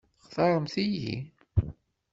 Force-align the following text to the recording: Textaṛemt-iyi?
Textaṛemt-iyi? 0.19 1.17